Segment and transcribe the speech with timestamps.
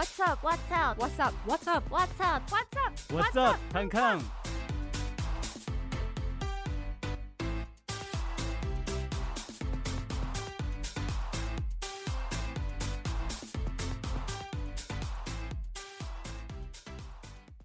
[0.00, 0.42] What's up?
[0.42, 0.96] What's up?
[0.96, 1.34] What's up?
[1.44, 1.84] What's up?
[1.90, 2.50] What's up?
[2.50, 2.92] What's up?
[3.12, 3.56] What's up?
[3.70, 4.18] 康康。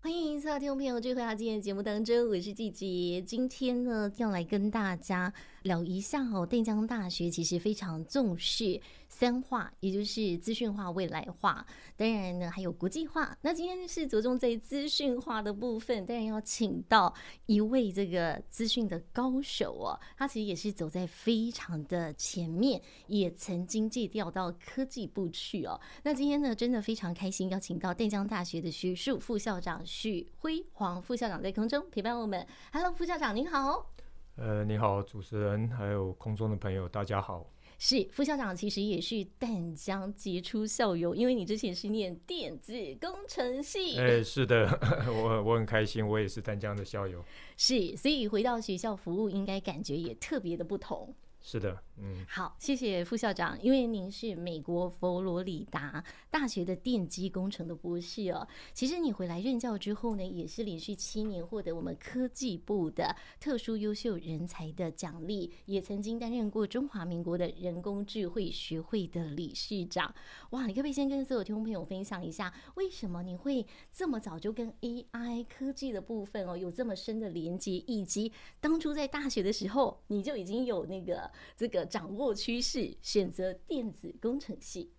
[0.02, 3.22] 欢迎所有听众朋友，继续回到今天的节目当中，我是季杰。
[3.22, 5.34] 今天呢，要来跟大家
[5.64, 8.82] 聊一下哦，淡江大学其实非常重视。
[9.16, 11.66] 三化，也就是资讯化、未来化，
[11.96, 13.34] 当然呢还有国际化。
[13.42, 17.14] 那今天是着重在资讯化的部分，当然要请到
[17.46, 25.80] 一位这个资讯的高手哦，他其实也是走在非常的前面，也曾经借调到科技部去哦。
[26.04, 32.46] 那今天呢，真的非常开心，邀请到淡江大学的学术副校长许辉煌副校长在空中陪伴我们。
[32.74, 33.94] Hello，副校长您好。
[34.36, 37.46] 呃，你好，主持人，还有空中的朋友，大家好。
[37.78, 43.98] 是副校长，其实也是淡江杰出校友，因为你之前是念电子工程系。
[44.00, 44.68] 哎，是的，
[45.08, 47.24] 我我很开心，我也是淡江的校友。
[47.58, 51.14] 是，所以回到学校服务，应该感觉也特别的不同。
[51.42, 58.46] 是的，嗯，好，谢谢副校长，因为您是美国佛罗里达大学的电机工程的博士哦。
[58.74, 70.14] 其实你回来任教之后呢，也是连续七年获得我们科技部的特殊优秀人才的奖励，也曾经担任过中华民国的人工智慧学会的理事长。
[70.50, 81.32] 哇，你可不可以先跟所有听众朋友分享一下，为什么你会这么早就跟 AI 科技的部分哦有这么深的连接，以及当初在大学的时候你就已经有那个。
[81.56, 84.92] 这个掌握趋势，选择电子工程系。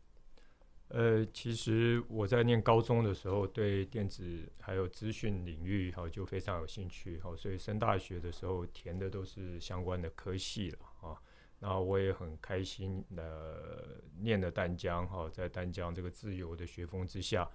[0.88, 11.20] 呃，其实我在念高中的时候，对电子还有资讯领域哈就非常有兴趣哈，所以升大学的时候填的都是相关的科系了啊。
[11.58, 17.50] 那我也很开心的念了丹江哈，在丹江这个自由的学风之下，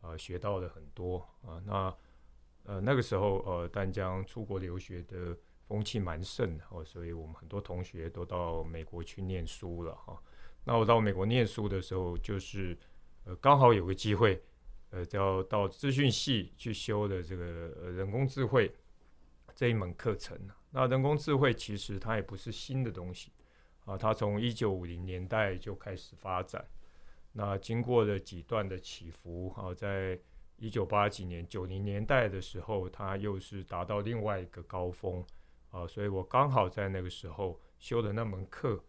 [0.00, 1.60] 啊，学到了很多啊。
[1.66, 1.96] 那
[2.62, 5.36] 呃那个时候呃丹江出国留学的。
[5.66, 10.16] 风气蛮盛的哦，所以我们很多同学都到美国去念书了哈。
[10.64, 12.76] 那我到美国念书的时候，就是
[13.24, 14.40] 呃刚好有个机会，
[14.90, 17.44] 呃，要到资讯系去修的这个
[17.92, 18.72] 人工智慧
[19.54, 20.38] 这一门课程。
[20.70, 23.32] 那人工智慧其实它也不是新的东西
[23.84, 26.64] 啊，它从一九五零年代就开始发展。
[27.32, 30.18] 那经过了几段的起伏啊，在
[30.58, 35.24] 一九八几年、九零年代的时候，它又是达到另外一个高峰。
[35.76, 38.82] 啊，所以我刚好在那个时候修的那门课，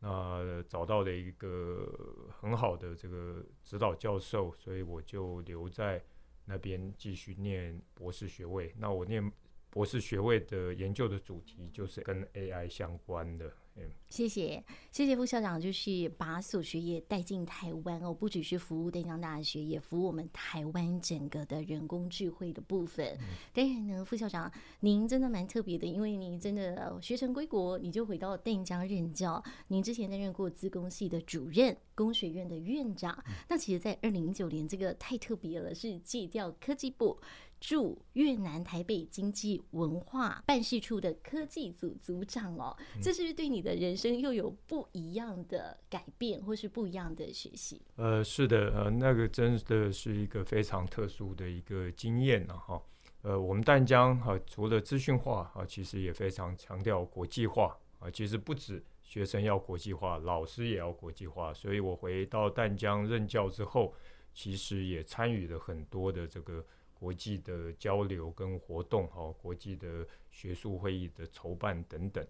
[0.00, 6.02] 那、找到了一个很好的这个指导教授，所以我就留在
[6.46, 8.74] 那边继续念博士学位。
[8.76, 9.32] 那我念
[9.70, 13.54] 博士学位的研究的主题就是跟 AI 相关的。
[13.76, 14.62] 嗯，谢谢，
[14.92, 23.18] 谢谢副校长，就是把所学业带进台湾哦，不只是服务淡江大学，也服务我们台湾整个的人工智慧的部分。
[23.52, 24.48] 当然呢，副校长
[24.80, 29.42] 您真的蛮特别的，因为您真的学成归国，你就回到淡江任教。
[29.66, 33.24] 您之前担任过资工系的主任，工学院的院长。
[33.48, 37.18] 那其实，在二零一九年，这个太特别了，是借调科技部。
[37.60, 47.80] 驻越南台北经济文化办事处的科技组组长哦，这是不是对你的人生又有不一样的改变，或是不一样的学习？
[47.96, 52.82] 呃，是的，呃，那个真的是一个非常特殊的一个经验了哈。
[53.22, 58.10] 呃，我们淡江哈，除了资讯化啊，其实也非常强调国际化啊。
[58.10, 61.54] 其实不止学生要国际化，老师也要国际化。
[61.54, 63.94] 所以我回到淡江任教之后，
[64.34, 66.62] 其实也参与了很多的这个。
[67.04, 72.26] 国际的交流跟活动，哈，国际的学术会议的筹办等等，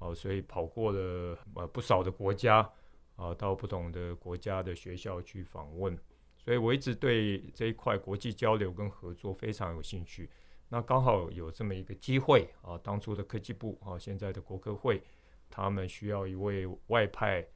[0.00, 2.68] 哦，所以跑过了呃不少的国家，
[3.14, 5.96] 啊，到不同的国家的学校去访问，
[6.36, 10.28] 所以我一直对这一块国际交流跟合作非常有兴趣。
[10.68, 15.00] 那刚好有这么一个机会，啊，当初的科技部，啊，现在的国科会，
[15.48, 17.46] 他们需要一位外派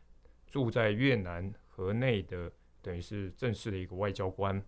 [0.47, 2.49] 住在越南河内的，
[2.81, 4.64] 等于是正式的一个外交官。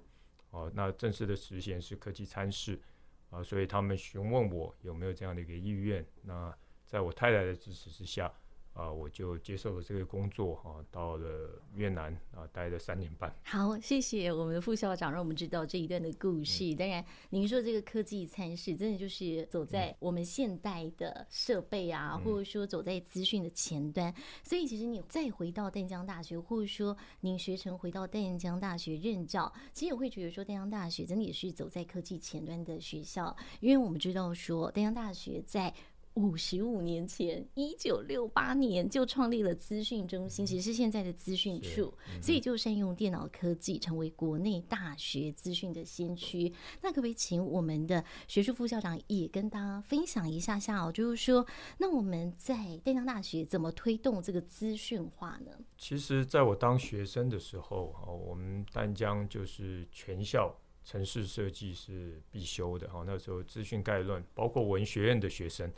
[0.53, 2.81] 哦，那正式的实现是科技参事
[3.29, 6.07] 啊，所以他们询问我有没有这样的一个意愿。
[6.23, 6.57] 那
[6.87, 8.33] 在我太太的支持之下。
[8.75, 13.35] 啊，我就接受了这个工作哈，到了越南啊，待了三年半。
[13.45, 16.75] 好，谢谢我们的副校长，让我们知道这一段的故事。
[16.75, 24.13] 当然，您说这个科技参事，真的就是走在我们现代的设备啊，或者说走在资讯的前端。
[24.43, 35.73] 所以，其实你再回到淡江大学，或者说您学成回到淡江大学任教，其实我会觉得说，淡江大学真的也是走在科技前端的学校，因为我们知道说，淡江大学在
[36.15, 46.53] 五十五年前，一九六八年就创立了资讯中心，其实是现在的资讯处，嗯、所以就善用电脑科技，成为国内大学资讯的先驱。
[46.83, 50.93] 那可不可以请我们的学术副校长也跟大家分享一下下哦？
[50.93, 51.47] 就是说，
[51.79, 52.55] 那我们在
[52.85, 55.53] 淡江大学怎么推动这个资讯化呢？
[55.79, 60.55] 其实，在我当学生的时候，哦，我们淡江就是全校
[60.85, 63.03] 城市设计是必修的哈。
[63.07, 65.73] 那时候资讯概论，包括文学院的学生。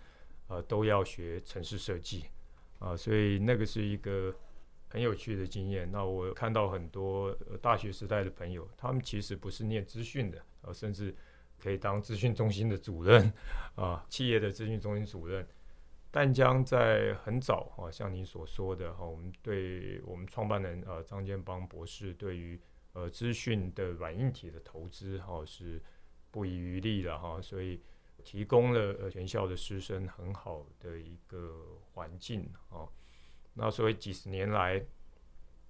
[0.46, 2.26] 呃，都要学城市设计
[2.78, 4.34] 啊，所以那个是一个
[4.88, 5.90] 很有趣的经验。
[5.90, 11.16] 那我看到很多大学时代的朋友，他们其实不是念资讯的，呃，甚至
[11.58, 13.32] 可以当资讯中心的主任
[13.74, 15.46] 啊，企业的资讯中心主任。
[16.10, 22.60] 但将在很早啊，像您所说的哈，我们对我们创办人呃张建邦博士对于
[22.92, 25.82] 呃资讯的软硬体的投资哈是
[26.30, 27.80] 不遗余力的哈，所以。
[28.24, 32.88] 提供了呃全校的师生很好的一个环境啊，
[33.52, 34.82] 那所以几十年来，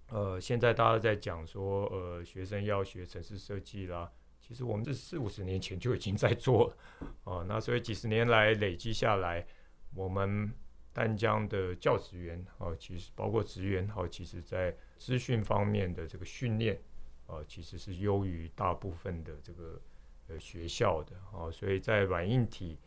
[0.08, 4.10] 呃，现在大家在讲说呃学生要学城市设计啦，
[4.40, 6.76] 其实我们这四五十年前就已经在做了
[7.24, 9.44] 啊，那所以几十年来累积下来，
[9.92, 10.48] 我们
[10.92, 16.80] 淡江的教职员啊，其实包括职员哈，其实在资讯方面的这个训练
[17.26, 19.80] 啊，其实是优于大部分的这个。
[20.28, 22.78] 呃，学校的啊，所以在软硬体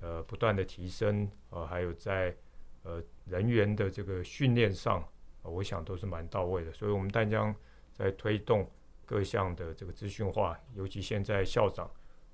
[0.00, 2.34] 呃不断的提升，呃，还有在
[2.82, 5.06] 呃人员的这个训练上，
[5.42, 6.72] 呃，我想都是蛮到位的。
[6.72, 7.54] 所以，我们淡江
[7.92, 8.70] 在推动
[9.04, 11.90] 各项的这个资讯化，尤其现在校长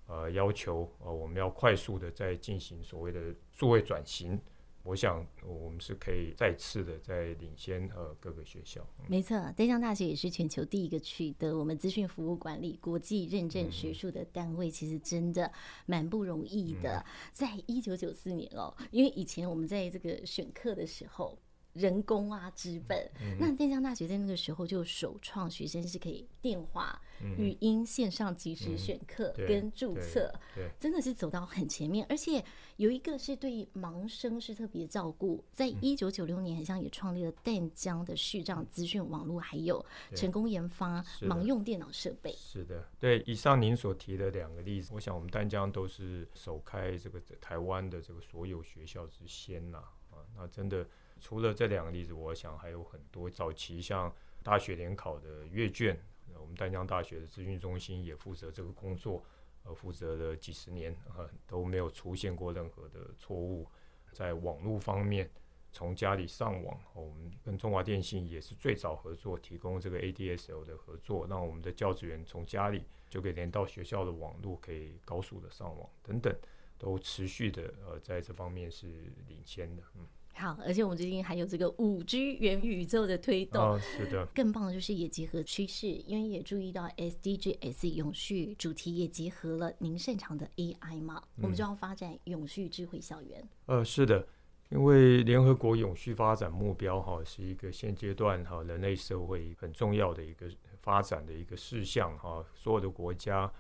[0.07, 4.41] 呃要求呃我们要快速的在进行所谓的数位转型。
[4.85, 8.87] 我想，我们是可以再次的在领先呃各个学校。
[9.09, 15.51] 没错，浙江大学也是全球第一个取得我们资讯服务管理国际认证学术的单位，其实真的
[15.87, 17.03] 蛮不容易的。
[17.33, 21.39] 在一九九四年哦，因为以前我们在这个选课的时候。
[21.75, 22.99] 人工啊，纸本。
[23.21, 30.33] 嗯、那淡江大学在那个时候就首创学生是可以电话、嗯、语音线上即时选课跟注册，
[30.81, 32.07] 真的是走到很前面。
[32.09, 32.43] 而且
[32.77, 39.85] 有一个是对盲生是特别照顾，在一九九六年好像也创立了淡江的视障资讯网络，还有
[40.15, 42.33] 成功研发盲用电脑设备。
[42.37, 43.23] 是的，对。
[43.27, 49.79] 以上您所提的两个例子，我想我们淡江都是首开这个台湾的这个所有学校之先呐
[50.11, 50.87] 啊，那真的。
[51.25, 53.31] 除了这两个例子，我想还有很多。
[53.31, 55.99] 早期像大学联考的阅卷，
[56.39, 59.25] 我们丹江大学的资讯中心也负责这个工作，
[59.63, 63.67] 呃，负责了几十年，呃，都没有出现过任何的错误。
[64.13, 65.31] 在网络方面，
[65.73, 76.37] 从家里上网，我们跟中华电信也是最早合作，提供这个 ADSL 的合作，让我们的教职员从家里就可以连到学校的网络，可以高速的上网等等，
[76.77, 80.07] 都持续的呃在这方面是领先的，嗯。
[80.37, 84.27] 好，而且我们最近还有这个五 G 元宇宙的推动，哦，是的。
[84.35, 93.49] 更棒的就是也结合趋势，因为也注意到 SDGs 永续主题也结合了您擅长的 AI 嘛，嗯，我们就要发展永续智慧校园。
[93.67, 94.27] 呃，是的，
[94.71, 100.47] 因为联合国永续发展目标哈是一个现阶段哈人类社会很重要的一个
[100.83, 103.51] 发展的一个事项哈，所有的国家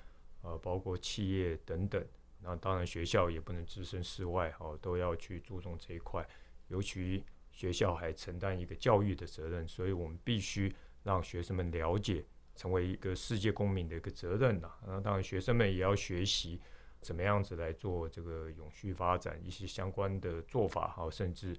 [0.43, 2.05] 呃包括企业等等，
[2.43, 6.27] 那当然学校也不能置身事外哈，都要去注重这一块。
[6.69, 12.25] 尤其学校还承担一个教育的责任，所以我们必须让学生们了解，
[12.57, 14.71] 成为一个世界公民的一个责任呐。
[14.87, 16.61] 那当然，学生们也要学习
[17.01, 21.57] 怎么样子来做这个永续发展一些相关的做法哈，甚至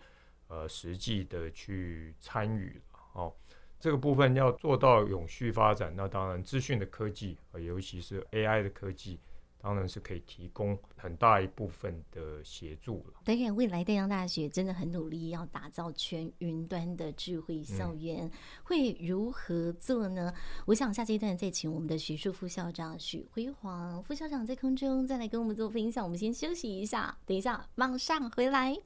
[0.47, 2.81] 呃实际的去参与
[3.13, 3.33] 哦。
[3.79, 9.19] 这个部分要做到永续发展，那当然资讯的科技，尤其是 AI 的科技。
[9.65, 13.15] 当然是可以提供很大一部分的协助了。
[13.23, 18.31] 当然，未来淡江大学真的很努力，要打造全云端的智慧校园，嗯、
[18.63, 20.31] 会如何做呢？
[20.67, 26.03] 我想下阶段再请我们的学术副校长许辉煌副校长在空中再来跟我们做分享。
[26.03, 28.77] 我们先休息一下，等一下马上回来。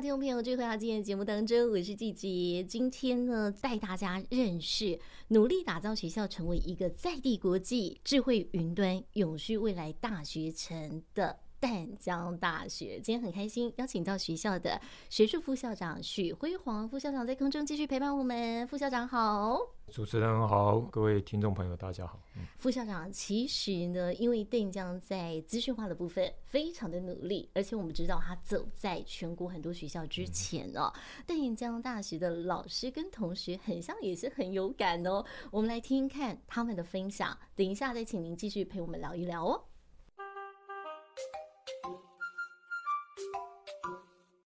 [0.00, 2.64] 听众朋友，这回到今天的节目当中，我是季杰。
[2.64, 4.98] 今天呢，带大家认识
[5.28, 13.00] 努力打造学校成为一个在地国际智慧云端永续未来大学城的淡江大学。
[13.00, 14.78] 今天很开心邀请到学校的
[15.08, 18.68] 学术副校长许辉煌副校长在空中继续陪伴我们。
[18.68, 19.58] 副校长好。
[19.90, 22.20] 主持人好，各位听众朋友大家好。
[22.58, 30.92] 副校长，其实呢，因为淡江在资讯化的部分非常的努力，而且我们知道他走在全国很多学校之前哦。
[31.26, 35.24] 淡江大学的老师跟同学很像，也是很有感哦。
[35.50, 39.64] 我们来听听看他们的分享，等一下再请您继续陪我们聊一聊哦。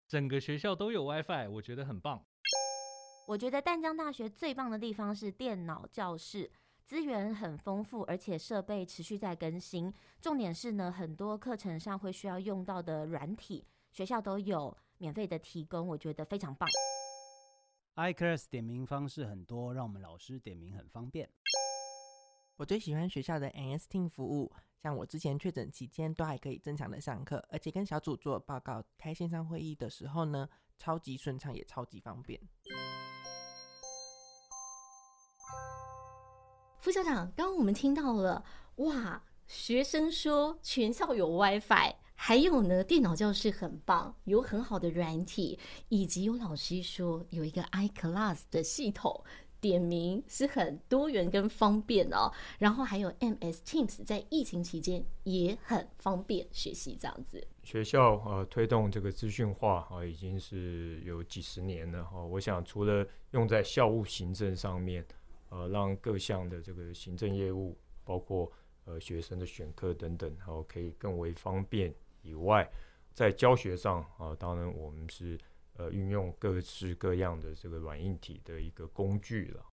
[0.07, 2.23] 整个学校都有 WiFi，我觉得很棒。
[3.27, 6.51] 我觉得淡江大学最棒的地方是电脑教室，
[6.83, 9.91] 资源很丰富，而且设备持续在更新。
[10.21, 16.69] 重点是呢，很多课程上会需要用到的软体，学校都有免费的提供，我觉得非常棒。
[17.95, 21.29] iClass 点名方式很多，让我们老师点名很方便。
[22.63, 24.49] 我最喜欢学校的 N S Team 服务，
[24.81, 32.39] 像我之前确诊期间都还可以正常的上课，而且跟小组做报告、开线上会议的时候呢，超级顺畅也超级方便。
[36.79, 38.45] 副校长，刚刚我们听到了，
[38.77, 49.21] 哇，学生说全校有 WiFi，还有呢，电脑教室很棒，有很好的软体，以及有老师说有一个 iClass 的系统，
[49.63, 52.29] 点名是很多元跟方便哦。
[52.59, 57.47] 然后还有 MS Teams，在疫情期间也很方便学习这样子。
[57.63, 62.21] 学校呃推动这个资讯化啊，已经是有几十年了哈。
[62.23, 65.03] 我想除了用在校务行政上面。
[65.55, 68.51] 呃，让各项的这个行政业务，包括
[68.85, 71.93] 呃学生的选课等等，然后可以更为方便
[72.23, 72.67] 以外，
[73.13, 75.37] 在教学上啊，当然我们是
[75.77, 79.65] 呃运用各式各样的这个软硬体的一个工具了。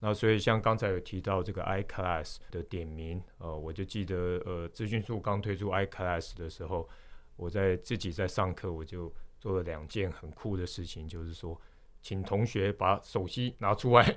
[0.00, 6.88] 那所以像刚才有提到这个 iClass 的点名，呃，我就记得呃资讯处刚推出 iClass 的时候，
[7.36, 11.60] 我在自己在上课，我就做了两件很酷的事情，就是说。
[12.02, 14.14] 请同学把手机拿出来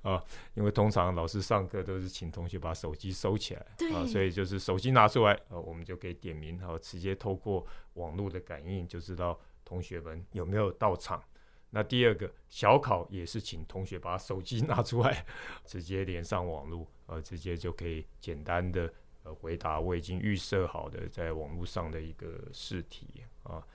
[0.00, 0.24] 啊，
[0.56, 3.60] 因为通常老师上课都是请同学把手机收起来
[3.92, 11.22] 啊，所以就是手机拿出来，呃，我们就可以点名，然后直接透过网络的感应就知道同学们有没有到场。
[11.70, 15.26] 那第二个小考也是请同学把手机拿出来，
[15.66, 18.92] 直接连上网络，呃，直接就可以简单的
[19.24, 23.66] 呃回答我已经预设好的在网络上的一个试题啊。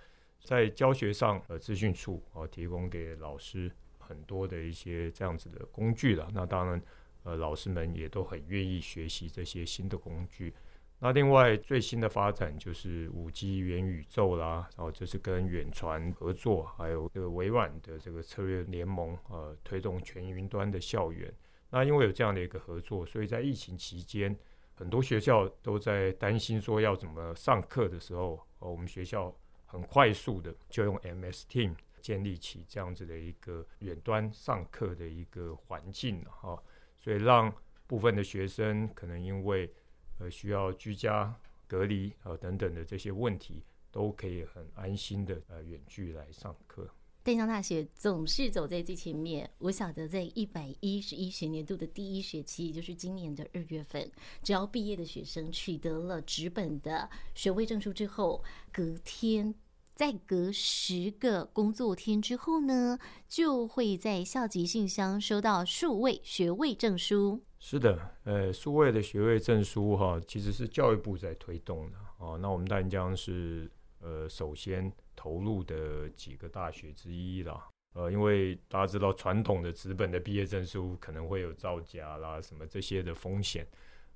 [0.42, 6.30] 在教学上，呃，资讯处啊提供给老师很多的一些这样子的工具了。
[6.34, 6.82] 那当然，
[7.24, 10.54] 呃，老师们也都很愿意学习这些新的工具。
[11.00, 21.34] 那另外最新的发展就是五 G 元宇宙啦，然后就是跟远传合作，还有这个微软的这个策略联盟，呃，推动全云端的校园。
[21.70, 24.38] 那因为有这样的一个合作，所以在疫情期间，
[24.74, 29.36] 很多学校都在担心说要怎么上课的时候，呃，我们学校。
[29.72, 36.60] 很快速的就用 MS Team 建立起这样子的一个远端上课的一个环境哈，
[36.98, 37.54] 所以让
[37.86, 39.72] 部分的学生可能因为
[40.20, 41.36] 呃需要居家
[41.68, 46.88] 隔离啊等等的这些问题，都可以很安心的呃远距来上课。
[47.22, 49.48] 淡江大学总是走在最前面。
[49.60, 54.10] 我晓得，在一百一十一学年度的第一学期，也就是今年的二月份，
[54.42, 59.54] 只要毕业的学生取得了职本的学位证书之后，隔天
[59.94, 62.98] 再隔十个工作天之后呢，
[63.28, 67.44] 就会在校级信箱收到数位学位证书。
[67.60, 72.38] 是的，呃，数位的学位证书哈，其实是教育部在推动的哦。
[72.42, 74.92] 那我们淡江是呃首先。
[75.22, 83.68] 投入的几个大学之一啦，呃，因为大家知道传统的纸本的毕业证书可能会有造假啦，什么这些的风险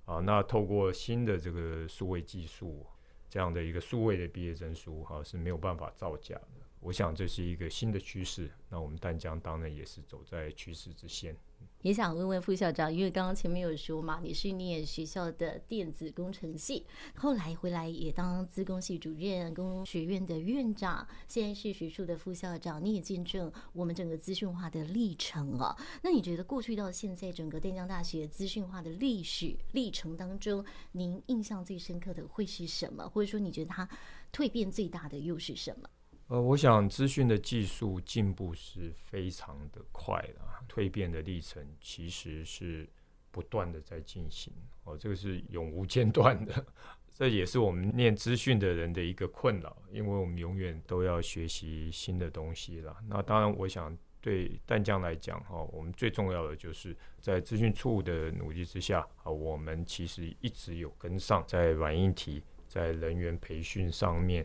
[0.06, 2.86] 啊，那透过新的这个数位技术，
[3.28, 6.48] 这样的一个数位的毕业证书哈、是没有办法造假的。
[6.80, 11.36] 我想这是一个新的趋势，那我们淡江当然也是走在趋势之先。
[11.82, 25.75] 也想问问副校长，因为刚刚前面有说嘛，你是念学校的电子工程系，后来回来也当资工系主任、工学院的院长，现在是学术的副校长，你也见证我们整个资讯化的历程啊。
[26.01, 33.08] 那你觉得过去到现在，整个淡江大学资讯化的历史历程当中，您印象最深刻的会是什么？
[33.10, 33.88] 或者说，你觉得它
[34.32, 35.89] 蜕变最大的又是什么？
[36.34, 42.90] 呃，我想资讯的技术进步是非常的快的，蜕变的历程其实是
[43.30, 44.52] 不断的在进行，
[44.84, 46.66] 哦，这个是永无间断的，
[47.16, 52.98] 这也是我们念资讯的人的一个困扰，因为我们永远都要学习新的东西了。
[53.08, 62.42] 那当然，我想对淡江来讲，哈，我们最重要的就是在资讯处的努力之下，啊，我们其实一直有跟上在软硬体。
[62.66, 64.44] 在人员培训上面，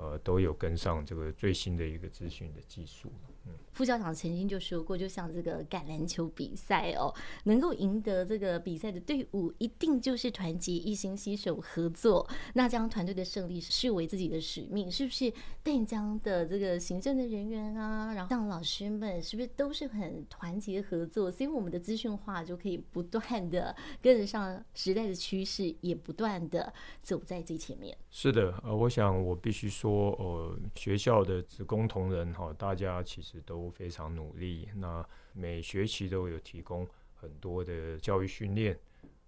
[0.00, 3.12] 呃，都有跟上这个最新的一个资讯的技术。
[3.72, 15.32] 副校长曾经就说过，就像这个橄榄球比赛哦，能够赢得这个比赛的队伍，一定就是团结一心、携手合作，那将团队的胜利视为自己的使命，是不是？
[15.62, 21.30] 淡江的这个行政的人员啊，然后像老师们，是不是都是很团结合作？
[21.30, 27.96] 所以我们的资讯化就可以不断的跟得上时代的趋势，也不断的走在最前面。
[28.10, 38.78] 是的，呃，我想我必须说，呃，学校的职工同仁哈，大家其实都非常努力，那每学期都有提供很多的教育训练，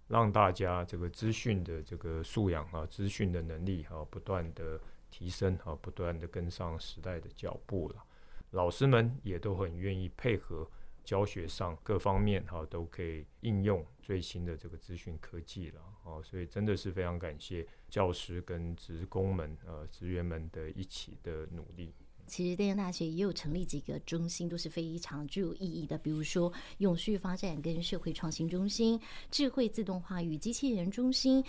[0.07, 4.79] 让大家这个资讯的这个素养啊，资讯的能力啊，不断的
[5.09, 8.03] 提升啊，不断的跟上时代的脚步了。
[8.51, 10.69] 老师们也都很愿意配合
[11.03, 21.93] 教学上各方面哈，都可以应用最新的这个资讯科技了啊，所以真的是非常感谢教师跟职工们呃职员们的一起的努力。
[22.25, 25.97] 其实淡江大学也有成立几个中心，都是非常具有意义的。
[25.97, 28.99] 比如说永续发展跟社会创新中心、
[29.29, 31.43] 智慧自动化与机器人中心、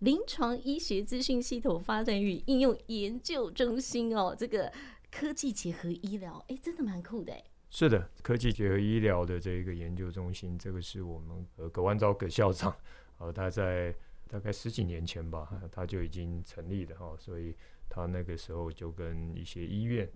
[0.00, 4.34] 临床医学资讯系统发展与应用研究中心哦。
[4.38, 4.72] 这个
[5.10, 7.42] 科技结合医疗，哎，真的蛮酷的哎。
[7.70, 12.76] 是的，科技结合医疗的这一个研究中心，这个是我们呃葛万昭葛校长，
[13.18, 13.94] 呃他在
[14.28, 17.54] 大概十几年前吧，他就已经成立了哈，所以。
[17.88, 20.10] 他那个时候就跟一些医院，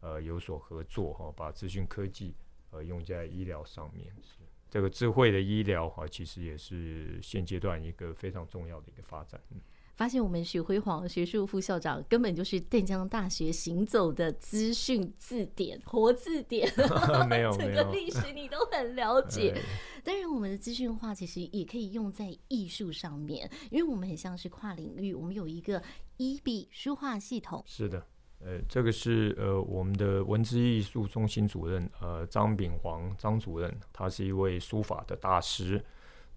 [0.00, 2.34] 呃，有所合作哈，把资讯科技
[2.70, 4.12] 呃用在医疗上面。
[4.70, 9.40] 这个智慧的医疗哈，其实也是现阶段一个非常重要的一个发展。
[9.50, 9.60] 嗯，
[9.98, 16.72] 发现我们许辉煌学术副校长根本就是淡江大学行走的资讯字典、活字典，
[17.28, 19.60] 没有， 整个历史你都很了 解。
[20.02, 25.82] 当然，我们的资讯化其实也可以用在艺术上面，因为我们很像是跨领域，我们有一个。
[26.20, 28.04] 一笔书画系统是的，
[28.40, 35.80] 呃，这个是呃我们的文字艺术中心主任呃张炳煌张主任，他是一位书法的大师。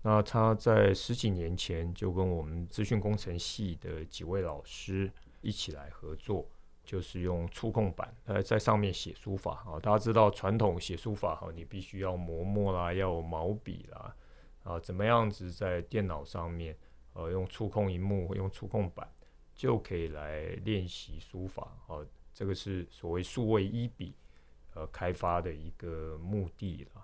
[0.01, 6.49] 那他在十几年前就跟我们资讯工程系的几位老师一起来合作，
[6.83, 9.79] 就是用触控板呃在上面写书法啊。
[9.79, 14.15] 大家知道传统写书法哈，你必须要磨墨啦，要有毛笔啦
[14.63, 16.77] 啊，怎么样子在电脑上面
[17.13, 19.07] 呃用触控荧幕用触控板。
[19.53, 22.01] 就可以来练习书法，啊，
[22.33, 24.15] 这个是所谓数位一笔，
[24.73, 27.01] 呃，开发的一个目的了。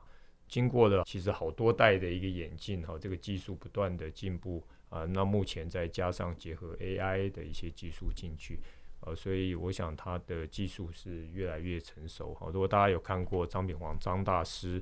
[0.47, 8.59] 经过了其实好多代的一个演进，哈，这个技术不断的进步啊，那目前再加上结合 AI 的一些技术进去，
[9.01, 12.33] 呃，所以我想它的技术是越来越成熟。
[12.35, 14.81] 好，如果大家有看过张炳煌张大师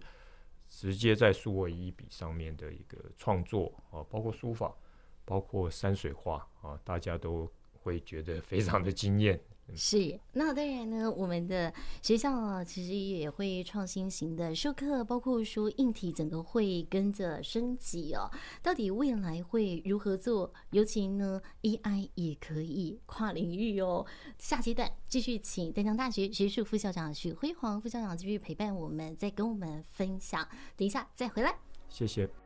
[0.69, 4.75] 直接在数位一笔上面的一个创作，啊，包括书法。
[5.27, 7.51] 包括山水画啊，大家都
[7.81, 9.41] 会觉得非常的惊艳。
[9.73, 18.29] 是，那当然呢，我们的学校啊，其实也会创新型的授课，包括说硬体整个会跟着升级哦。
[18.61, 20.53] 到底未来会如何做？
[20.69, 24.05] 尤其呢，AI 也可以跨领域哦。
[24.37, 30.47] 下阶段继续请丹江大学学术副校长许辉煌副校长继续陪伴我们，再跟我们分享。
[30.77, 31.57] 等一下再回来，
[31.89, 32.44] 谢谢。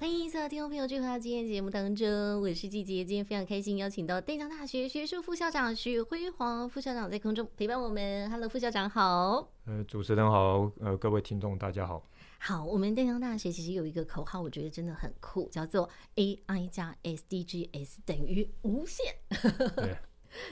[0.00, 3.04] 欢迎所有听众朋友，聚回到今天节目当中，我是季杰。
[3.04, 8.30] 今天非常开心邀请到淡江大学学术副校长许辉煌副校长在空中陪伴我们。
[8.30, 9.48] Hello，副校长好。
[9.66, 12.08] 呃，主持人好，呃，各位听众大家好。
[12.38, 19.04] 好，我们淡江大学其实有一个口号，我觉得真的很酷，叫做 AI 加 SDGs 等于无限。
[19.74, 19.96] 对。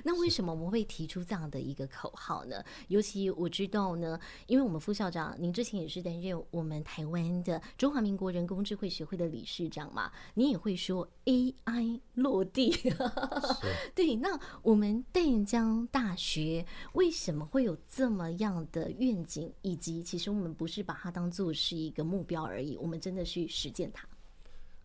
[0.05, 2.63] 那为什么我们会提出这样的一个口号呢？
[2.89, 12.71] 尤其我知道呢，因为我们副校长您之前也是担任我们台湾的中华民国人工智慧学会的理事长嘛，你也会说 AI 落地。
[13.95, 19.53] 对，那我们淡江大学为什么会有这么样的愿景？
[19.63, 24.09] 以及其实我们不是把它当做是一个目标而已，我们真的去实践它。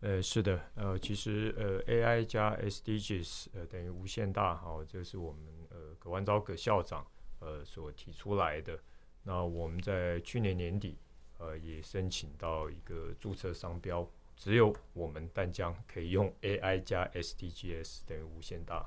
[0.01, 7.05] 呃，是的，呃，其实呃，AI 加 SDGs 呃等于无限大，好，这是我们呃葛万昭葛校长
[7.39, 8.79] 呃所提出来的。
[9.23, 10.97] 那我们在去年年底
[11.37, 18.83] 呃也申请到一个注册商标，只有我们淡江可以用 AI 加 SDGs 等于无限大。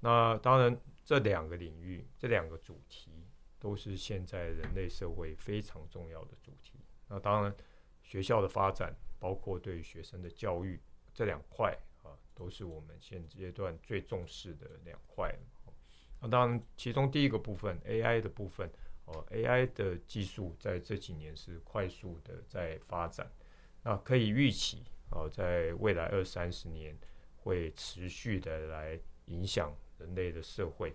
[0.00, 3.12] 那当然这两个领域这两个主题
[3.60, 6.80] 都是现在人类社会非常重要的主题。
[7.06, 7.56] 那当然，
[8.02, 10.80] 学校的发展，包括对学生的教育
[11.14, 15.34] 这两块啊，都是我们现阶段最重视的两块。
[16.20, 18.70] 那当然，其中第一个部分 AI 的部分，
[19.04, 23.30] 哦，AI 的技术在这几年是快速的在发展。
[23.82, 26.96] 那可以预期，哦，在未来二三十年
[27.36, 30.92] 会持续的来影响人类的社会，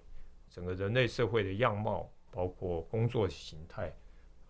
[0.49, 3.93] 整个人类社会的样貌，包括工作形态，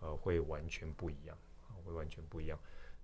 [0.00, 1.38] 呃，会完全不一样，
[1.84, 2.58] 会完全不一样。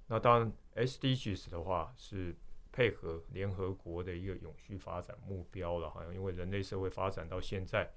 [0.08, 2.34] 那当然，SDGs 的话是。
[2.70, 7.90] 配合联合国的一个永续发展目标了，好像因为人类社会发展到现在，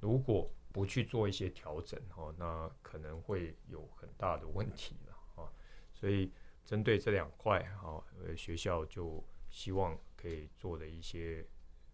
[0.00, 5.50] 如果不去做一些调整，哈，那可能会有很大的问题了，啊，
[5.92, 6.30] 所以
[6.64, 8.00] 针对这两块，哈，
[8.36, 11.44] 学校就希望可以做的一些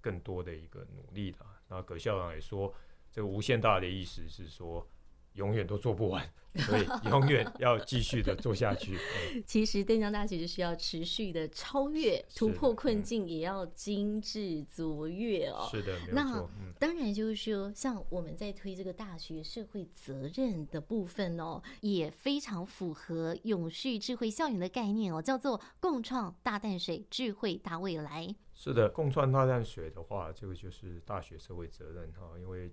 [0.02, 1.46] 更多的一个努力了。
[1.68, 2.74] 那葛校长也说，
[3.10, 4.86] 这个无限大的意思是说。
[5.36, 8.98] 永远都做不完，所以永远要继续的做下去。
[9.46, 15.68] 其实淡江大学就是要持续的超越、突破困境，也要精致卓越哦。
[15.70, 15.96] 是的。
[16.12, 16.44] 那
[16.78, 28.34] 当然就是说，像我们在推这个大学社会责任的部分哦，也非常符合永续智慧校园的概念哦，叫做共创大淡水智慧大未来。
[28.54, 32.72] 是的，共创大淡水的话，这个就是大学社会责任哈，因为。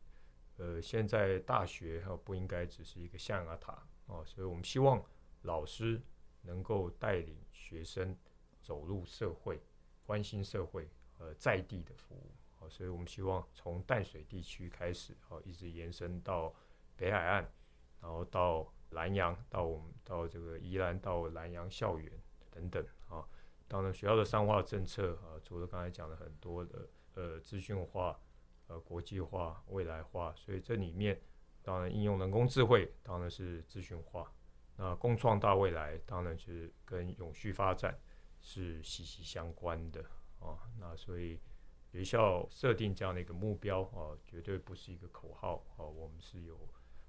[0.63, 3.73] 呃，现在大学哈不应该只是一个象牙塔
[4.07, 5.03] 啊，所以我们希望
[5.41, 6.01] 老师
[6.43, 8.17] 能够带领学生
[8.61, 9.61] 走入社会，
[10.05, 12.31] 关心社会，呃，在地的服务
[12.63, 16.55] 啊，所以我们希望从淡水地区开始啊，一直延伸到
[16.95, 17.45] 北海岸，
[17.99, 22.09] 然后到南洋，到我们到这个宜兰，到南洋校园
[22.49, 23.27] 等等啊。
[23.67, 28.17] 当然，学校的商化政策啊，除了刚才讲的很多的呃资讯化。
[28.79, 31.21] 国际化、未来化，所以这里面
[31.61, 34.31] 当然应用人工智慧，当然是资讯化。
[34.75, 37.97] 那共创大未来，当然是跟永续发展
[38.41, 40.03] 是息息相关的
[40.39, 40.57] 啊。
[40.79, 41.39] 那所以
[41.91, 46.57] 学校设定这样的一个目标啊，绝对不是一个口号啊，我们是有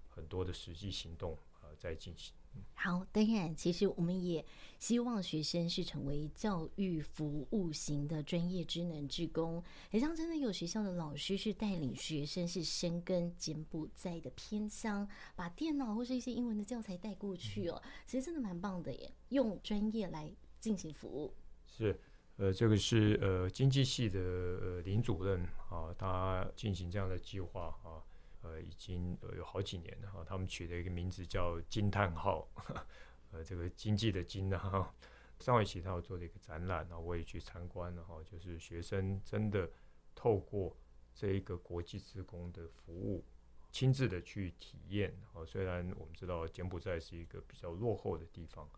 [0.08, 2.34] 很多的实际行动啊在进行。
[2.74, 4.44] 好，当然，其实我们也
[4.78, 9.62] 希望学生是成为教育服务型的专业职能职工。
[9.90, 17.82] 很像真的有学校的老师是带领学生是深耕柬埔寨的偏乡，把电脑或是一些英文的教材带过去哦。
[18.06, 21.32] 其实真的蛮棒的耶，用专业来进行服务。
[21.66, 21.98] 是，
[22.36, 28.04] 呃，这个是呃经济系的呃林主任啊，他进行这样的计划啊。
[28.44, 32.46] 呃，已经呃有好几年了哈，他们取了一个名字叫“惊叹号”，
[33.32, 34.94] 呃，这个经济的经呢哈。
[35.40, 39.68] 上学期他有做了一个展览，然后我也去参观了哈，就是学生真的
[40.14, 40.76] 透过
[41.14, 43.24] 这一个国际职工的服务，
[43.72, 45.18] 亲自的去体验。
[45.32, 48.68] 哦，虽然我们知道柬埔寨是一个比较落后的地方，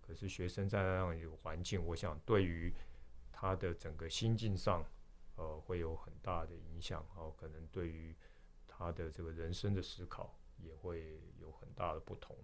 [0.00, 2.74] 可是学生在那样一个环境，我想对于
[3.30, 4.84] 他的整个心境上，
[5.36, 7.06] 呃，会有很大的影响。
[7.16, 8.12] 哦，可能对于。
[8.82, 12.36] 他的这个人生的思考也会有很大的不同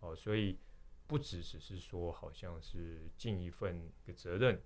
[0.00, 0.58] 哦，所以
[1.06, 4.60] 不只只是说好像是尽一份个责任，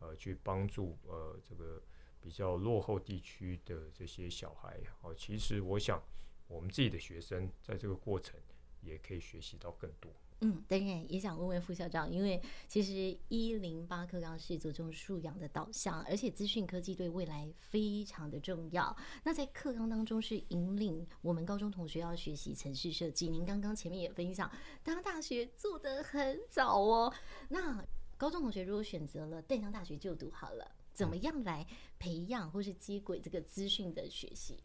[0.00, 1.82] 呃，去帮助呃这个
[2.20, 6.02] 比较落后地区的这些小孩哦，其实我想
[6.48, 8.40] 我们自己的学生在这个过程
[8.80, 10.10] 也可以学习到更多。
[10.44, 18.94] 嗯，当然也想问问副校长，因为其实一零八课纲是着重素养的导向，而且资讯科技对未来非常的重要。
[19.22, 23.28] 那在课纲当中是引领我们高中同学要学习程式设计。
[23.28, 24.50] 您刚刚前面也分享，
[24.82, 27.14] 当大学做得很早哦。
[27.48, 27.84] 那
[28.18, 31.64] 高中同学如果选择了淡江大学就读好了，怎么样来
[32.00, 34.58] 培养或是接轨这个资讯的学习？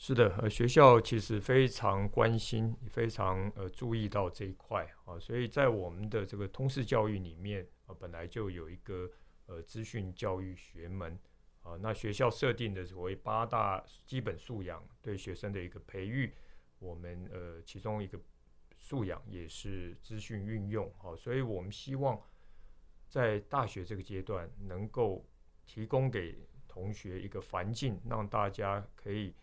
[0.00, 9.10] 是的，呃，学校其实非常关心，非常呃注意到这一块啊，所以在我们的这个通识教育里面啊，本来就有一个
[9.46, 11.18] 呃资讯教育学门
[11.62, 16.32] 啊，那学校设定的所谓八大基本素养对学生的一个培育，
[16.78, 18.16] 我们呃其中一个
[18.76, 22.22] 素养也是资讯运用啊，所以我们希望
[23.08, 25.28] 在大学这个阶段能够
[25.66, 29.34] 提供给同学一个环境，让大家可以。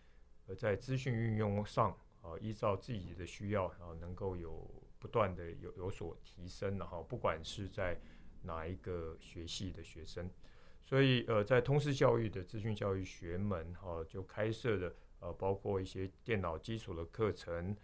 [0.48, 1.90] 而在资讯运用上，
[2.22, 7.98] 啊，依照自己的需要，啊，能够有不断的有有所提升，然后不管是在
[8.42, 10.30] 哪一个学系的学生，
[10.82, 17.76] 所以呃，在通识教育的资讯教育学门，哈，就开设的呃，包括一些电脑基础的课程，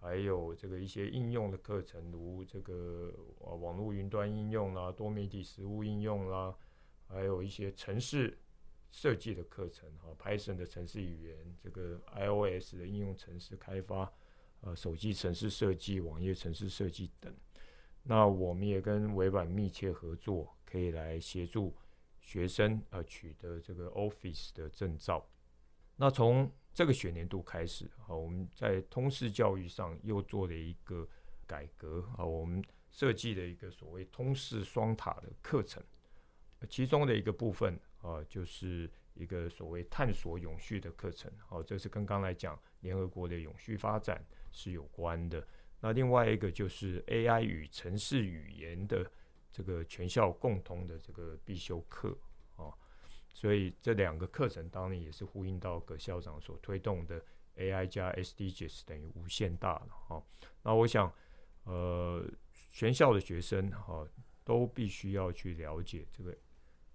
[0.00, 6.56] 还有这个一些应用的课程，如这个网络云端应用啦、多媒体实务应用啦，
[7.06, 8.38] 还有一些程式。
[8.90, 14.12] 设计的课程哈，Python 的程式语言，这个 iOS 的应用程式开发，
[14.60, 17.34] 呃手机程式设计、网页程式设计等。
[18.02, 21.76] 那我们也跟微软密切合作，可以来协助
[22.20, 25.28] 学生呃取得这个 Office 的证照。
[25.96, 31.06] 那从这个学年度开始啊，我们在通识教育上又做了一个
[31.46, 35.82] 改革啊，我们设计了一个所谓通识双塔的课程，
[36.70, 41.30] 其中的一个部分啊，就是一个所谓探索永续的课程。
[41.46, 45.46] 好，这是跟刚才讲联合国的永续发展是有关的。
[45.80, 49.08] 那另外一个就是 AI 与城市语言的
[49.52, 52.16] 这个全校共同的这个必修课
[52.56, 52.74] 啊，
[53.32, 57.22] 所以这两个课程当然也是呼应到葛校长所推动的
[57.56, 60.22] AI 加 SDGs 等于无限大了哈。
[60.62, 61.12] 那我想，
[61.64, 62.24] 呃，
[62.72, 64.06] 全校的学生哈
[64.44, 66.36] 都必须要去了解这个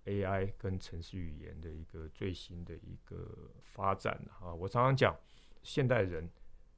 [0.05, 4.53] AI 跟程式语言的一个最新的一个发展啊。
[4.53, 5.15] 我常常讲，
[5.61, 6.29] 现代人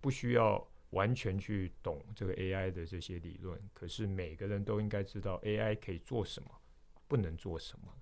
[0.02, 0.68] 不需要。
[0.92, 6.50] 完全去懂这个 AI 的这些理论，可是每个人都应该知道 AI 可以做什么，
[7.06, 7.94] 不能做什么。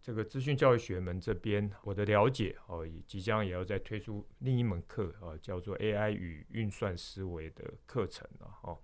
[0.00, 8.78] 这个资讯教育学门这边，我的了解哦，也即将也要再推出另一门课啊，叫做 AI 与运算思维的课程了哦。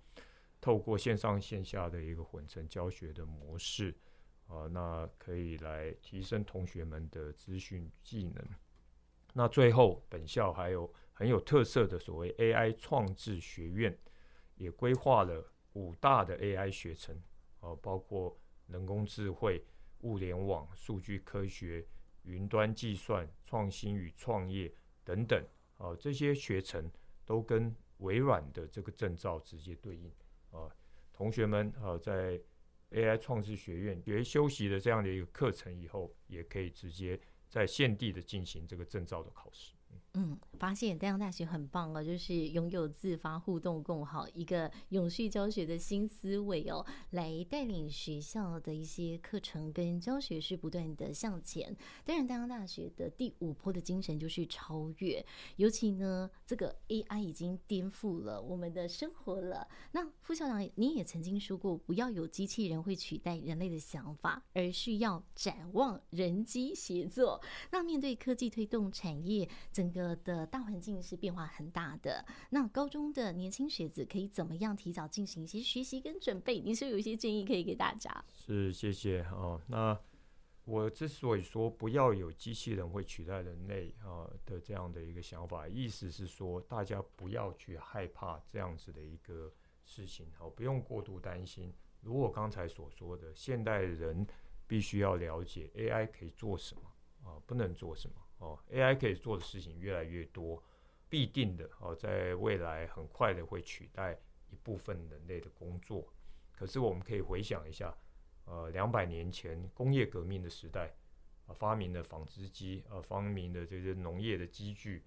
[0.61, 3.95] 透过线上线下的一个混成教学的模式
[4.47, 8.43] 啊，那可以来提升同学们的资讯技能。
[9.33, 10.93] 那最后，本校还有。
[11.17, 13.97] 很有特色的所谓 AI 创智学院，
[14.55, 17.15] 也规划了五大的 AI 学程，
[17.61, 19.65] 啊，包括人工智慧、
[20.01, 21.87] 物联网、数据科学、
[22.23, 24.69] 云端计算、创新与创业
[25.05, 25.41] 等等，
[25.77, 26.91] 啊，这些学程
[27.23, 30.11] 都跟微软的这个证照直接对应，
[30.51, 30.69] 啊，
[31.13, 32.37] 同学们啊，在
[32.95, 39.73] AI 创智学院学休息的这样的一个课程以后，也可以直接在现地的进行这个证照的考试。
[40.15, 51.75] 嗯发现淡江大学很棒哦，就是拥有自发互动共好一个永续教学的新思维哦，来带领学校的一些课程跟教学是不断的向前。
[52.05, 55.23] 当然，淡江大学的第五波的精神就是超越，
[55.57, 59.67] 尤其呢，这个 AI 已经颠覆了我们的生活了。
[59.91, 67.41] 那副校长，你也曾经说过，不要有机器人会取代人类的想法，而是要展望人机协作。
[67.71, 70.04] 那面对科技推动产业整个。
[70.17, 76.59] 的大环境是变化很大的，那高中的年轻学子可以怎么样提早进行一些学习跟准备？
[76.59, 78.25] 你是有一些建议可以给大家？
[78.33, 79.61] 是，谢谢哦。
[79.67, 79.97] 那
[80.65, 89.53] 我之所以说不要有机器人会取代人类啊的这样的一个想法，意思是说大家不要去害怕这样子的一个
[89.85, 91.71] 事情，好，不用过度担心。
[92.01, 94.25] 如果刚才所说的，现代人
[94.67, 96.81] 必须要了解 AI 可以做什么
[97.29, 98.15] 啊，不能做什么。
[98.37, 100.61] 哦，AI 可以做的事情越来越多，
[101.09, 104.19] 必定的哦，在未来很快的会取代
[104.49, 106.07] 一部分人类的工作。
[106.51, 107.95] 可是我们可以回想一下，
[108.45, 110.93] 呃，两百年前工业革命的时代，
[111.53, 115.03] 发明了纺织机，呃，发明的这些农业的机具，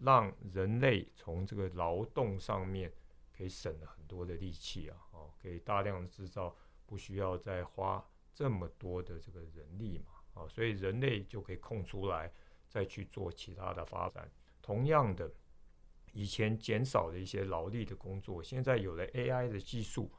[0.00, 2.92] 让人类从这个劳动上面
[3.36, 6.54] 可以省了很多的力气啊，哦，可以大量的制造，
[6.86, 12.32] 不需要再花这么多的这个人力嘛，啊，所以人类就可以空出来。
[12.72, 14.26] 再去做其他的发展。
[14.62, 15.30] 同样的，
[16.12, 20.10] 以前减少了一些劳力的工作，现在有了 AI 的技术，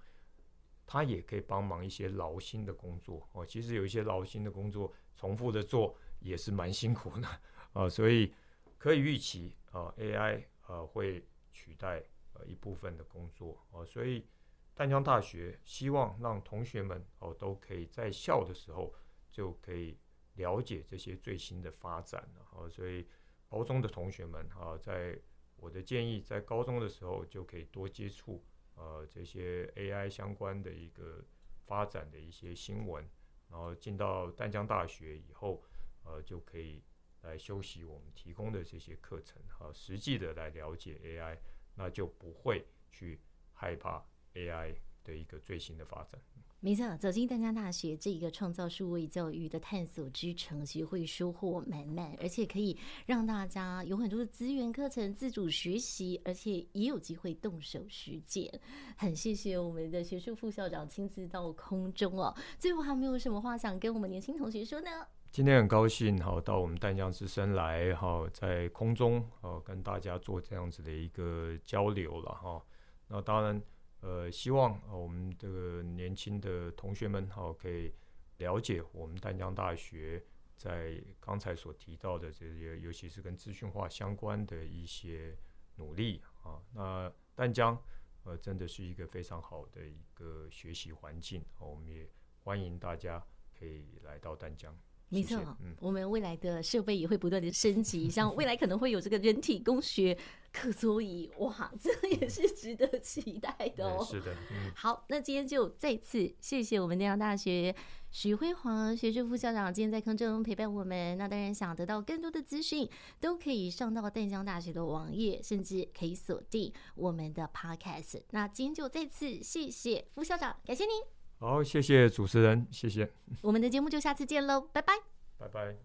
[0.85, 3.43] 它也可以帮忙一些劳心的工作哦。
[3.43, 7.27] 其实有一些劳心的工作，重复的做也是蛮辛苦的
[7.73, 7.89] 啊。
[7.89, 8.31] 所以
[8.77, 13.83] 可以预期啊，AI 啊会取代呃一部分的工作啊。
[13.83, 14.27] 所以
[14.75, 18.93] 淡江大学希望让同学们哦都可以在校的时候
[19.31, 19.97] 就可以。
[20.35, 23.07] 了解这些最新的发展，啊，所以
[23.47, 25.17] 高中的同学们啊，在
[25.55, 28.43] 我的建议，在高中的时候就可以多接触
[28.75, 31.23] 呃这些 AI 相关的一个
[31.65, 33.07] 发展的一些新闻，
[33.49, 35.63] 然后进到淡江大学以后，
[36.03, 36.83] 呃，就可以
[37.21, 41.37] 来修习我们提供的这些课程，啊，实际的来了解 AI，
[41.75, 43.21] 那就不会去
[43.53, 46.19] 害怕 AI 的一个最新的发展。
[46.59, 58.49] 没错，走进淡江大学这一个创造数位教育的探索之城，其实会收获满满，而且可以让大家有很多的资源课程自主学习，而且也有机会动手实践。
[58.95, 62.33] 很谢谢我们的学术副校长亲自到空中哦。
[62.57, 64.89] 最后还没有什么话想跟我们年轻同学说呢？
[65.31, 72.63] 今天很高兴好到我们淡江之声来哈，在空中哦跟大家做这样子的一个交流了哈。
[73.09, 73.61] 那当然。
[74.03, 77.93] 呃，希望我们的年轻的同学们哈，可以
[78.37, 80.21] 了解我们淡江大学
[80.57, 85.33] 在刚才所提到的这些，尤其是跟资讯化相关的一些
[85.77, 86.61] 努力啊。
[86.73, 87.81] 那淡江，
[88.25, 92.09] 呃，真的是一个非常好的一个学习环境，我们也
[92.43, 93.25] 欢迎大家
[93.57, 94.77] 可以来到淡江。
[95.09, 100.17] 没错，嗯，我们未来的设备也会不断的升级， 像未来可能会有这个人体工学
[100.51, 104.03] 课桌椅，哇， 这也是值得期待的哦。
[104.03, 107.75] 是的，嗯，好，那今天就再次谢谢我们淡江大学
[108.09, 111.17] 许辉煌学士副校长今天在空中陪伴我们。
[111.17, 112.89] 那当然想得到更多的资讯，
[113.19, 118.21] 都可以上到淡江大学的网页，甚至可以锁定我们的 Podcast。
[118.31, 121.22] 那今天就再次谢谢副校长，感谢您。
[121.43, 123.05] 好，谢谢主持人，谢谢。
[123.41, 124.93] 我们的节目就下次见喽，拜拜，
[125.37, 125.75] 拜拜。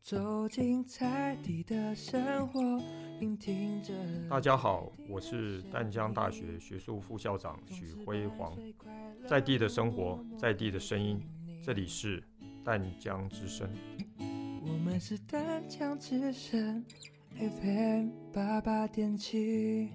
[0.00, 2.60] 走进在地的生活，
[3.18, 3.92] 聆听着。
[4.30, 8.56] 大家好，我是淡江大学学术副校长许辉煌，
[9.26, 11.20] 在地的生活，在地的声音，
[11.60, 12.22] 这里是
[12.64, 13.68] 淡江之声。
[14.20, 16.86] 我们是淡江之声
[17.36, 19.90] ，FM 八八点七。